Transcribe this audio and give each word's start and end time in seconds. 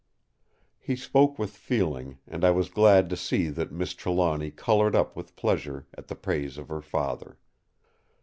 He 0.79 0.95
spoke 0.95 1.37
with 1.37 1.51
feeling; 1.55 2.17
and 2.27 2.43
I 2.43 2.49
was 2.49 2.69
glad 2.71 3.07
to 3.11 3.15
see 3.15 3.49
that 3.49 3.71
Miss 3.71 3.93
Trelawny 3.93 4.49
coloured 4.49 4.95
up 4.95 5.15
with 5.15 5.35
pleasure 5.35 5.85
at 5.95 6.07
the 6.07 6.15
praise 6.15 6.57
of 6.57 6.69
her 6.69 6.81
father. 6.81 7.37